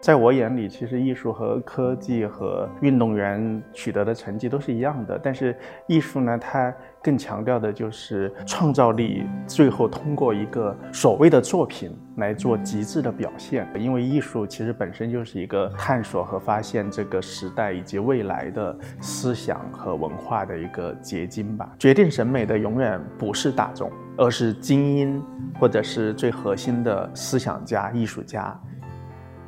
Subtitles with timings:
[0.00, 5.20] 在我眼里，其实艺术和科技和运动员取得的成绩都是一样的。
[5.22, 5.54] 但是
[5.86, 13.68] 艺术呢，它更强调的就是创造力，最后通过一个所谓的作品来做极致的表现。
[13.78, 21.70] 因为艺术其实本身就是一个探索和发现这个时代以及未来的思想和文化的一个结晶吧。
[21.78, 25.22] 决定审美的永远不是大众，而是精英
[25.58, 28.58] 或者是最核心的思想家、艺术家。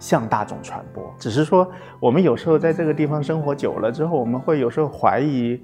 [0.02, 1.70] 向大众传播，只是说
[2.00, 5.62] 我们有时候在这个地方生活久了之后，我们会有时候怀疑，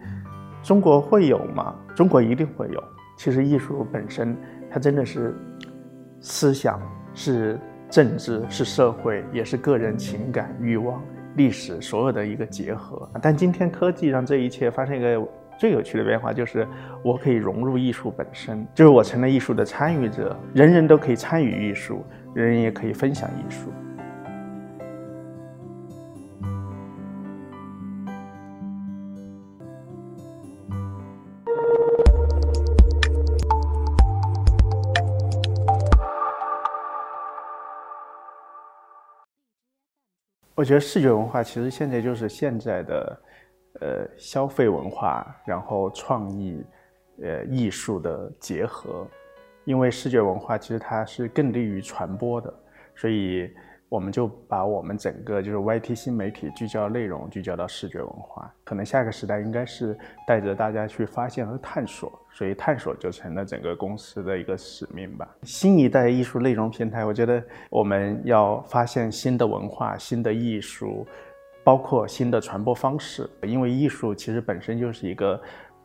[0.62, 1.74] 中国会有吗？
[1.92, 2.80] 中国一定会有。
[3.16, 4.36] 其实艺术本身，
[4.70, 5.34] 它真的是
[6.20, 6.80] 思想，
[7.14, 7.58] 是
[7.90, 11.02] 政治，是社会，也是个人情感、欲望、
[11.34, 13.10] 历史所有的一个结合。
[13.20, 15.20] 但今天科技让这一切发生一个
[15.58, 16.64] 最有趣的变化，就是
[17.02, 23.72] 我可以融入艺术本身，就是我成了艺术的参与者，人人都可以参与艺术，人人也可以分享艺术。
[40.58, 43.20] 我觉得视觉文化其实现在就是现在的，
[43.80, 46.60] 呃，消费文化，然后创意，
[47.22, 49.06] 呃，艺术的结合。
[49.64, 52.52] 因为视觉文化其实它是更利于传播的，
[52.96, 53.54] 所以。
[53.88, 58.52] 我们就把我们整个就是 YT 新媒体聚焦内容，聚焦到视觉文化。
[58.64, 65.26] 可能下一个时代应该是带着大家去发现和探索，所以探索就成了整个公司的一个使命吧。
[65.42, 71.06] 新一代艺术内容平台，我觉得我们要发现新的文化、新的艺术，
[71.64, 75.40] 包括新的传播方式，因为艺术其实本身就是一个。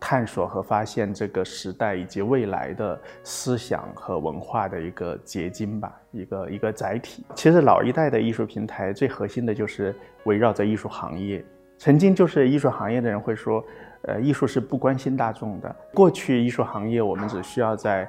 [0.05, 7.23] 探索和发现这个时代以及未来的思想和文化的一个结晶吧，一个一个载体。
[7.35, 11.41] 其实老一代的艺术平台最核心的就是围绕着艺术行业。
[11.77, 13.63] 曾经就是艺术行业的人会说，
[14.01, 15.73] 呃，艺术是不关心大众的。
[15.93, 18.05] 过去艺术行业我们只需要在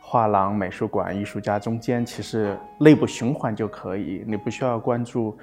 [0.00, 5.36] 画廊、美术馆、艺术家中间，其实内部循环就可以，你不需要关注，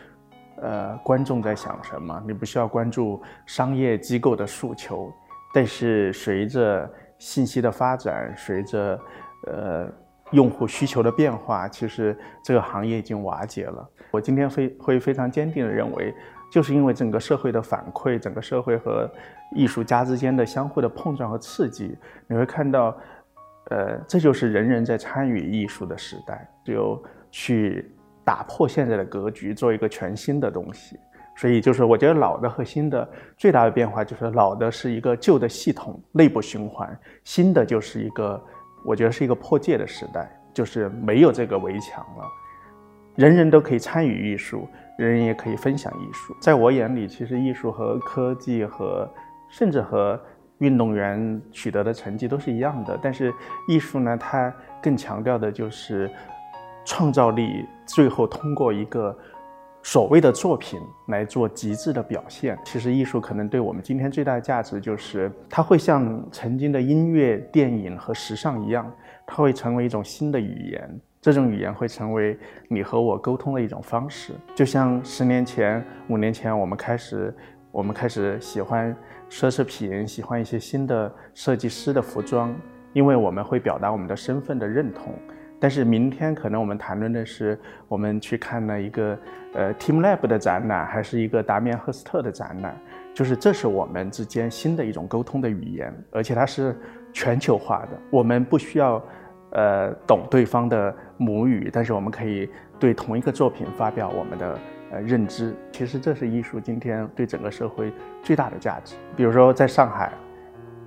[0.61, 5.13] 呃，观众在想什么，你不需要关注商业机构的诉求。
[5.53, 8.99] 但是随着信息的发展，随着
[9.47, 9.87] 呃
[10.31, 13.89] 用户需求的变化，其实这个行业已经瓦解了。
[14.11, 16.13] 我今天非会非常坚定的认为，
[16.51, 19.09] 就是因为整个社会的反馈，整个社会和
[19.55, 22.95] 艺术家之间的相互的碰撞和刺激，你会看到，
[23.71, 27.91] 呃，这就是人人在参与艺术的时代，只有去
[28.23, 30.99] 打破现在的格局，做一个全新的东西。
[31.39, 33.07] 所以就是，我觉得老的和新的
[33.37, 38.43] 最大的变化就是，老的是一个旧的系统内部循环，新的就是一个，
[38.83, 42.25] 我觉得是一个破界的时代，就是没有这个围墙了，
[43.15, 44.67] 人人都可以参与艺术，
[44.97, 46.35] 人人也可以分享艺术。
[46.41, 49.09] 在我眼里，其实艺术和科技和
[49.47, 50.19] 甚至和
[50.57, 53.33] 运动员取得的成绩都是一样的，但是
[53.69, 56.11] 艺术呢，它更强调的就是
[56.83, 59.17] 创造力，最后通过一个。
[59.81, 68.91] 所谓的作品来做极致的表现，其实艺术可能对我们今天最大的价值就是，它会像曾经的音乐、电影和时尚一样，
[69.25, 70.99] 它会成为一种新的语言。
[71.21, 72.37] 这种语言会成为
[72.69, 74.33] 你和我沟通的一种方式。
[74.55, 77.33] 就像十年前、五年前，我们开始，
[77.71, 78.95] 我们开始喜欢
[79.29, 82.55] 奢侈品，喜欢一些新的设计师的服装，
[82.93, 85.13] 因为我们会表达我们的身份的认同。
[85.59, 89.17] 但是明天可能我们谈论的是，我们去看了一个
[89.53, 92.73] 呃 Team Lab 的展览，还是一个达米安赫斯特的展览，
[93.13, 96.73] 就是这是我们之间新的一种沟通的语言，而且它是
[97.11, 97.89] 全球化的。
[98.09, 99.03] 我们不需要
[99.51, 102.49] 呃懂对方的母语，但是我们可以
[102.79, 104.59] 对同一个作品发表我们的
[104.93, 105.53] 呃认知。
[105.73, 107.91] 其实这是艺术今天对整个社会
[108.23, 108.95] 最大的价值。
[109.13, 110.13] 比如说在上海，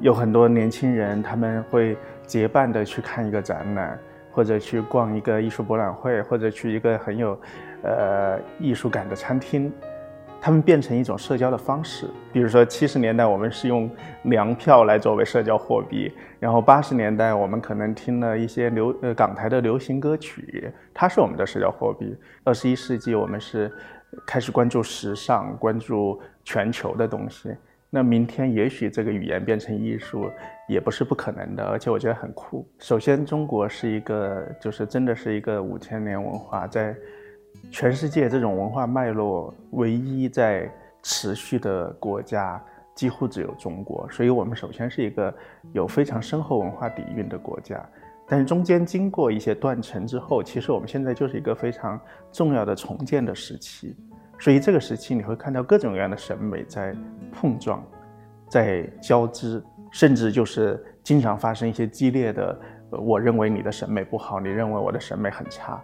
[0.00, 1.94] 有很多年轻人他们会
[2.26, 3.98] 结伴的去看一个展览。
[4.32, 7.38] 或者去逛一个艺术博览会，或者去一个很有，
[7.82, 9.72] 呃，艺术感的餐厅，
[10.40, 12.08] 他们变成一种社交的方式。
[12.32, 13.88] 比如说七十年代我们是用
[14.24, 22.16] 粮票来作为社交货币，然后八十年代我们可能听了一些流呃港台的流行歌曲，它是我们的社交货币。
[22.42, 23.70] 二十一世纪我们是
[24.26, 27.54] 开始关注时尚，关注全球的东西。
[27.94, 30.30] 那明天也许这个语言变成艺术，
[30.66, 32.66] 也不是不可能的，而且我觉得很酷。
[32.78, 36.96] 首先，中国是一个，就是真的是一个五千年文化，在
[37.70, 40.72] 全世界这种文化脉络唯一在
[41.02, 42.58] 持续的国家，
[42.94, 44.08] 几乎只有中国。
[44.10, 45.34] 所以，我们首先是一个
[45.74, 47.86] 有非常深厚文化底蕴的国家。
[48.26, 52.00] 但是中间经过一些断层之后，其实我们现在就是一个非常
[52.32, 53.94] 重要的重建的时期。
[54.42, 56.92] 所以这个时期你会看到各种各样的审美在
[57.30, 57.80] 碰撞，
[58.48, 59.62] 在交织，
[59.92, 62.60] 甚至就是经常发生一些激烈的。
[62.90, 65.80] 我认为你的审美不好，你认为我的审美很差，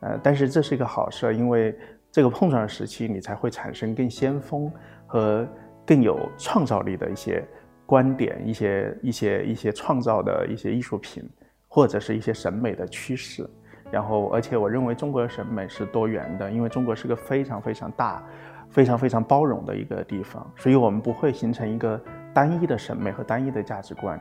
[0.00, 1.74] 呃，但是这是一个好事，因为
[2.10, 4.70] 这个碰撞时期，你才会产生更先锋
[5.06, 5.48] 和
[5.86, 7.42] 更有创造力的一些
[7.86, 11.26] 观点、一些一些一些创造的一些艺术品，
[11.66, 13.48] 或者是一些审美的趋势。
[13.92, 18.22] 然后，而且我认为中国的审美是多元的，因为中国是个非常非常大、
[18.70, 22.00] 非常非常包容的一个地方，所以我们不会形成一个
[22.32, 24.18] 单一的审美和单一的价值观。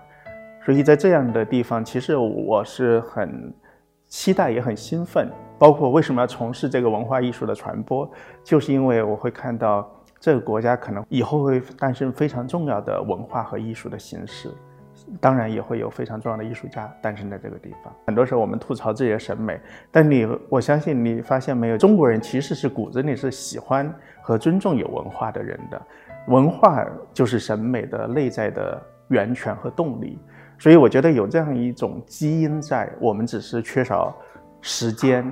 [0.66, 3.54] 所以在这样的地方，其实我是很
[4.08, 5.32] 期待，也很兴奋。
[5.58, 8.12] 包括为什么要从事这个文化艺术的传播，
[8.44, 9.90] 就是因为我会看到
[10.20, 14.52] 这个国家可能以后会诞生非常重要的文化和艺术的形式，
[15.19, 17.94] 当然也会有非常重要的艺术家诞生在这个地方。
[18.06, 19.60] 很多时候我们吐槽自己的审美，
[19.92, 25.81] 但你我相信你发现没有，中国人其实是骨子里是喜欢和尊重有文化的人的，
[26.28, 30.18] 文化就是审美的内在的源泉和动力。
[30.60, 34.16] 所以我觉得有这样一种基因在，我们只是缺少
[34.62, 35.25] 时间，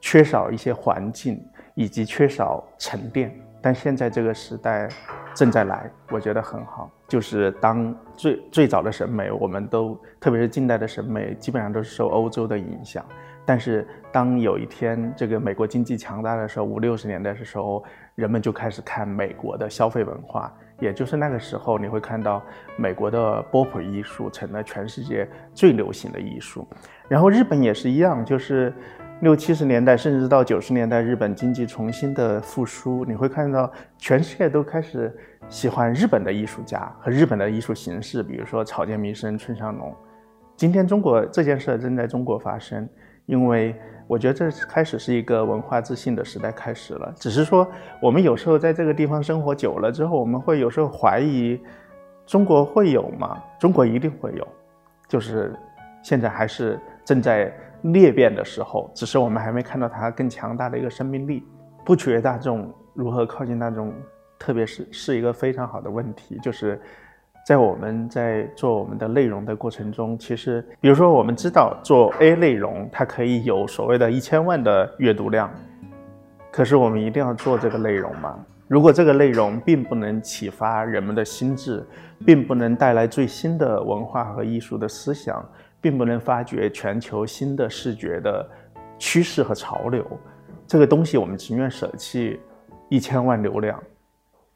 [0.00, 1.38] 缺少一些环境，
[1.74, 3.30] 以及缺少沉淀。
[3.60, 4.88] 但现在这个时代
[5.34, 6.90] 正在来，我觉得很好。
[7.10, 13.04] 就是当最最早的审美，我们都特别是近代的审美，基本上都是受欧洲的影响。
[13.44, 17.82] 但是当有一天这个美国经济强大的时候，五六十年代的时候，
[18.14, 20.54] 人们就开始看美国的消费文化。
[20.80, 22.42] 也就是那个时候，你会看到
[22.76, 26.66] 美国的波普艺术成了全世界最流行的艺术，
[27.08, 28.72] 然后日本也是一样，就是
[29.20, 35.14] 六七十年代甚至到九十年代，日本经济重新的复苏，你会看到全世界都开始
[35.48, 39.94] 喜欢日本的艺术家和日本的艺术形式，比如说草间弥生、村上隆。
[40.56, 42.88] 今天中国这件事正在中国发生，
[43.30, 43.74] 因为。
[44.10, 47.64] 我觉得这开始是一个文化自信的时代开始了，只是说
[48.02, 51.56] 我们有时候在这个地方生活久了之后，我们会有时候怀疑，
[52.26, 53.40] 中国会有吗？
[53.56, 54.44] 中国一定会有，
[55.06, 55.54] 就是
[56.02, 61.44] 现在还是正在裂变的时候，只是我们还没看到它更强大的一个生命力。
[61.84, 63.94] 不取悦大众，如何靠近大众，
[64.40, 66.80] 特别是是一个非常好的问题，就是。
[67.46, 75.50] 在我们在做我们的内容的过程中，其实，比如说，我们知道做 A 内容，它可以有所谓的一千万的阅读量，
[76.52, 78.38] 可是我们一定要做这个内容吗？
[78.68, 81.84] 如果这个内容并不能启发人们的心智，
[82.24, 85.44] 并不能带来最新的文化和艺术的思想，
[85.80, 88.48] 并不能发掘全球新的视觉的
[88.96, 90.06] 趋势和潮流，
[90.68, 92.38] 这个东西我们情愿舍弃
[92.88, 93.82] 一千万流量。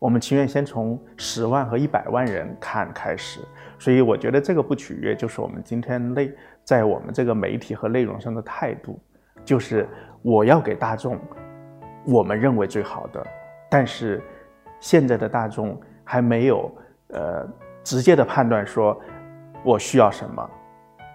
[0.04, 3.40] 我们情愿先从十万和一百万人看开始，
[3.78, 6.30] 所以我觉得这个不取悦就是我们今天内
[6.62, 9.00] 在我们这个媒体和内容上的态度，
[9.46, 9.88] 就是
[10.20, 11.18] 我要给大众
[12.04, 13.26] 我们认为最好的，
[13.70, 14.20] 但是
[14.78, 16.70] 现在的大众还没有
[17.08, 17.48] 呃
[17.82, 19.00] 直接的判断说
[19.64, 20.50] 我需要什么，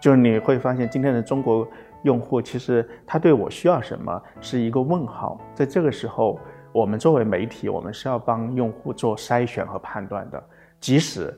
[0.02, 1.68] 就是你会发现今天的中国
[2.02, 6.40] 用户其实他对我需要什么是一个问号，在这个时候。
[6.72, 10.44] 我们作为媒体，我们是要帮用户做筛选和判断的。
[10.80, 11.38] 即使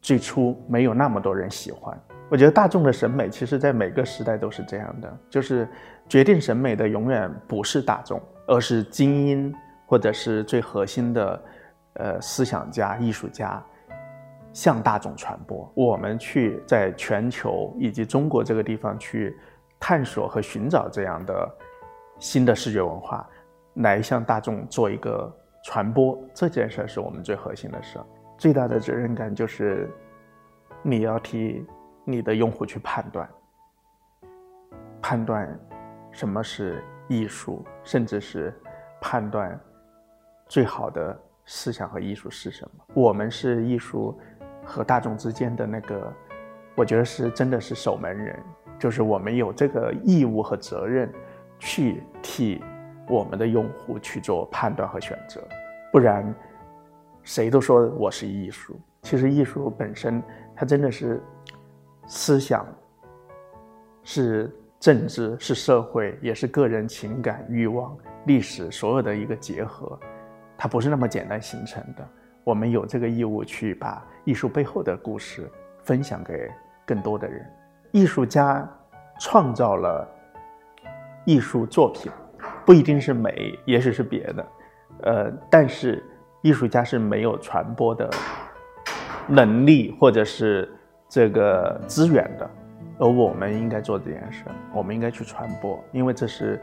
[0.00, 1.98] 最初没有那么多人喜欢，
[2.28, 5.18] 我觉得大众的审美，其实在每个时代都是这样的。
[5.30, 5.68] 就是
[6.08, 9.54] 决定审美的永远不是大众，而是精英
[9.86, 11.42] 或者是最核心的
[11.94, 13.64] 呃思想家、艺术家
[14.52, 15.70] 向大众传播。
[15.74, 19.38] 我们去在全球以及中国这个地方去
[19.78, 21.48] 探索和寻找这样的
[22.18, 23.26] 新的视觉文化。
[23.74, 27.98] 来向大众做一个传播，这件事是我们最核心的事。
[28.36, 29.88] 最大的责任感就是
[30.82, 31.64] 你要替
[32.04, 33.28] 你的用户去判断，
[35.00, 35.58] 判断
[36.10, 38.52] 什么是艺术，甚至是
[39.00, 39.58] 判断
[40.48, 42.84] 最好的思想和艺术是什么。
[42.94, 44.18] 我们是艺术
[44.64, 46.12] 和大众之间的那个，
[46.74, 48.38] 我觉得是真的是守门人，
[48.78, 51.10] 就是我们有这个义务和责任
[51.58, 52.62] 去替。
[53.08, 55.40] 我们的用户去做判断和选择，
[55.90, 56.34] 不然，
[57.22, 58.78] 谁都说我是艺术。
[59.02, 60.22] 其实艺术本身，
[60.54, 61.20] 它真的是
[62.06, 62.64] 思想，
[64.04, 69.98] 是政治，是社会，也是个人情感、欲望、历史所有的一个结合。
[70.56, 72.08] 它不是那么简单形成的。
[72.44, 75.50] 我们有这个义务去把艺术背后的故事
[75.82, 76.50] 分享给
[76.86, 77.44] 更多的人。
[77.90, 78.68] 艺术家
[79.18, 80.08] 创造了
[81.24, 82.10] 艺术作品。
[82.72, 84.46] 不一定是美，也许是别的，
[85.02, 86.02] 呃，但是
[86.40, 88.08] 艺术家是没有传播的
[89.26, 90.66] 能力或者是
[91.06, 92.50] 这个资源的，
[92.98, 96.58] 而我们应该做这件事，我们应该去传播，因为这是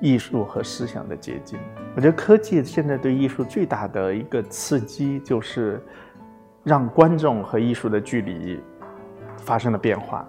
[0.00, 1.58] 艺术和思想的结晶。
[1.96, 5.82] 我觉得科技现在对艺术最大的一个刺激，就是
[6.62, 8.62] 让观众和艺术的距离
[9.38, 10.24] 发生了变化。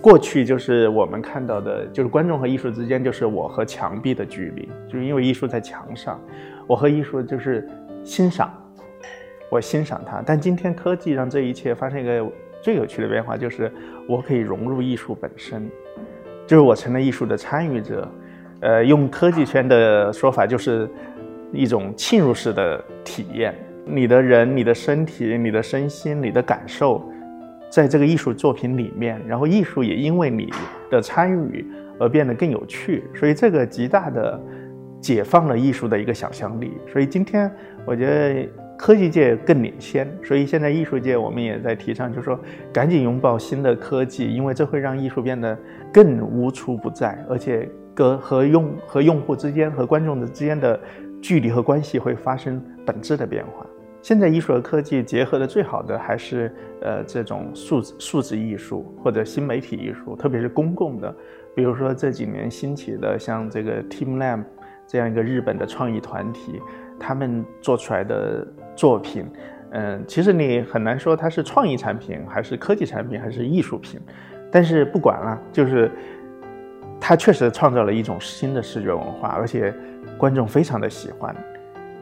[0.00, 6.20] 过去就是我们看到的，就是观众和艺术之间就是我和墙壁的距离，就是因为艺术在墙上，
[6.66, 7.68] 我和艺术就是
[8.02, 8.50] 欣赏，
[9.50, 10.22] 我欣赏它。
[10.24, 12.26] 但今天科技让这一切发生一个
[12.62, 13.70] 最有趣的变化，就是
[14.08, 15.68] 我可以融入艺术本身，
[16.46, 18.08] 就是我成了艺术的参与者。
[18.60, 20.86] 呃，用科技圈的说法，就是
[21.50, 23.54] 一种浸入式的体验。
[23.86, 27.02] 你的人、你的身体、你的身心、你的感受。
[27.70, 30.52] 在这个艺术作品里面，然后艺术也因为你
[30.90, 31.64] 的参与
[31.98, 34.38] 而变得更有趣，所以这个极大的
[35.00, 36.72] 解放了艺术的一个想象力。
[36.92, 37.50] 所以今天
[37.86, 42.38] 我觉得科技界更领先，所以现在艺术界我们也在提倡，就是说
[42.72, 45.56] 赶紧拥抱新的科技，因为这会让艺术变得
[45.92, 50.80] 更无处不在，而且和和用和用户之间和观众的之间的
[51.20, 53.64] 距离和关系会发生本质的变化。
[54.02, 61.14] 现在艺术和科技结合的最好的还是呃这种数字数字艺术或者新媒体艺术，特别是公共的，
[61.54, 64.42] 比如说这几年兴起的像这个 TeamLab
[64.86, 66.60] 这样一个日本的创意团体，
[66.98, 69.26] 他们做出来的作品，
[69.72, 74.00] 嗯，其实你很难说它是创意产品还是科技产品还是艺术品，
[74.50, 75.90] 但是不管了，就是
[76.98, 79.74] 它确实创造了一种新的视觉文化，而且
[80.16, 81.36] 观众非常的喜欢。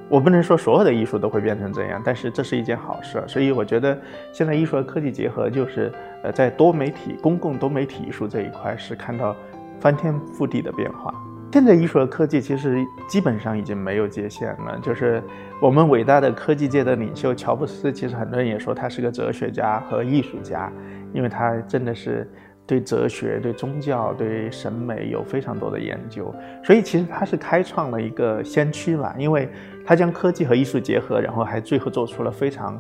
[0.09, 3.23] 我不能说所有的艺术都会变成这样，但是这是一件好事。
[3.27, 3.97] 所以我觉得
[4.33, 9.37] 现在艺术和科技结合，就是呃，在多媒体、公共多媒体艺术这一块是看到
[9.81, 11.13] 翻天覆地的变化。
[11.53, 14.79] 现在艺术和科技其实基本上已经没有界限了。
[14.83, 15.23] 就是
[15.61, 20.73] 我们伟大的科技界的领袖乔布斯，其实很多人也说他是个哲学家和艺术家，
[21.13, 22.31] 因为他真的是。
[22.69, 29.49] 对哲学、对宗教、对审美有非常多的研究，所以其实他是开创了一个先驱吧，因为
[29.87, 32.79] 他将科技和艺术结合，然后还最后做出了非常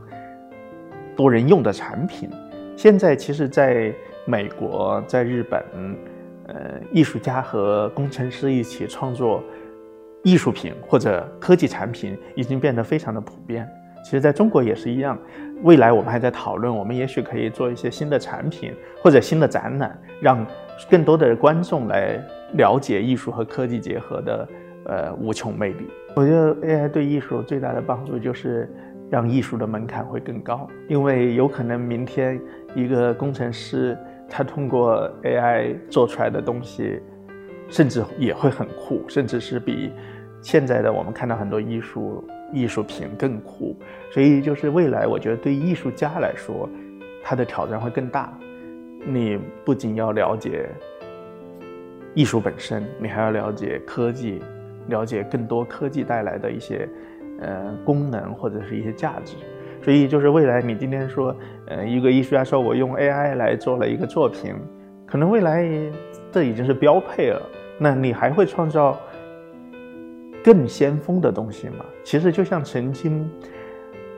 [1.17, 2.29] 多人用的产品。
[2.77, 3.91] 现在其实，在
[4.27, 5.65] 美国、在日本，
[6.49, 9.43] 呃，艺术家和工程师一起创作
[10.23, 13.67] 艺术品或者科技产品，已经变得非常的普遍。
[14.05, 15.19] 其实，在中国也是一样。
[15.63, 20.47] 未来我们还在讨论，我们也许可以做一些新的产品或者新的展览，让
[20.89, 22.25] 更多的观众来
[22.55, 24.49] 了解艺术和科技结合的
[24.85, 25.89] 呃无穷魅力。
[26.15, 28.73] 我觉得 AI 对艺术最大的帮助就是
[29.11, 32.41] 让艺术的门槛会更高，因为有可能明天
[32.77, 37.01] 一个工程师他通过 AI 做出来的东西，
[37.69, 39.91] 甚至也会很酷，甚至是比
[40.41, 42.25] 现在的我们看到很多艺术。
[42.51, 43.77] 艺术品更酷，
[44.11, 46.67] 所以就是未来，我觉得对艺术家来说，
[47.23, 48.33] 他的挑战会更大。
[49.05, 50.67] 你不仅要了解
[52.15, 54.41] 艺术本身，你还要了解科技，
[54.87, 56.89] 了解更多科技带来的一些
[57.43, 59.37] 呃功能或者是一些价值。
[59.83, 64.55] 所以就是未来，你今天说，呃，一个艺术家说我用 AI 来做了一个作品，
[65.05, 65.69] 可能未来
[66.33, 67.43] 这已经是标配了。
[67.79, 68.99] 那你还会创造？
[70.45, 73.29] 更先锋的东西嘛，其实就像曾经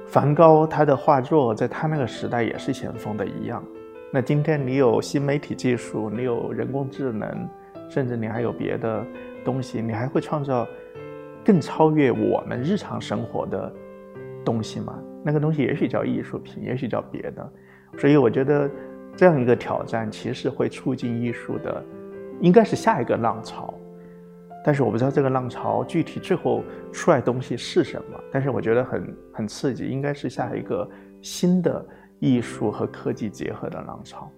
[0.07, 3.63] 梵高他的画作在他那个时代也是先锋的一样。
[4.13, 7.49] 那今天你有新媒体技术，你有人工智能，
[7.89, 9.05] 甚至你还有别的
[9.45, 10.67] 东西，你还会创造
[11.45, 13.73] 更超越我们日常生活的
[14.45, 14.99] 东西吗？
[15.25, 17.53] 那个东西也许叫艺术品，也许叫别的。
[17.99, 18.69] 所以我觉得
[19.17, 21.85] 这样一个挑战，其实会促进艺术的，
[22.41, 23.73] 应该是下一个浪潮。
[24.65, 26.63] 但是我不知道这个浪潮具体最后
[26.93, 30.89] 出来东西是什么，但是我觉得很很刺激，应该是下一个
[31.23, 31.85] 新的
[32.19, 34.31] 艺术和科技结合的浪潮。